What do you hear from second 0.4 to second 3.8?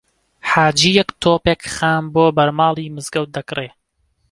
حاجییەک تۆپێک خام بۆ بەرماڵی مزگەوت دەکڕێ